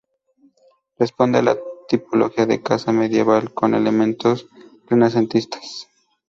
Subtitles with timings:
[0.97, 1.55] Responde a la
[1.87, 4.47] tipología de casa medieval con elementos
[4.87, 5.89] renacentistas.